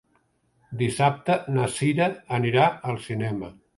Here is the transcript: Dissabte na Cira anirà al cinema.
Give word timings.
Dissabte 0.79 1.35
na 1.57 1.67
Cira 1.75 2.07
anirà 2.39 2.65
al 2.93 2.99
cinema. 3.05 3.53